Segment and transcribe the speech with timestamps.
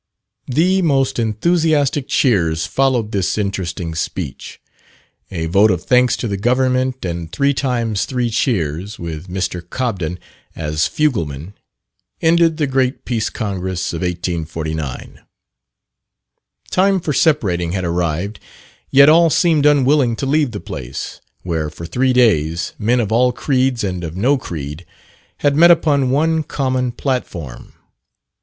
[0.47, 4.59] The most enthusiastic cheers followed this interesting speech.
[5.29, 9.61] A vote of thanks to the government, and three times three cheers, with Mr.
[9.69, 10.17] Cobden
[10.55, 11.53] as "fugleman,"
[12.19, 15.21] ended the great Peace Congress of 1849.
[16.71, 18.39] Time for separating had arrived,
[18.89, 23.31] yet all seemed unwilling to leave the place, where for three days men of all
[23.31, 24.83] creeds and of no creed
[25.41, 27.73] had met upon one common platform.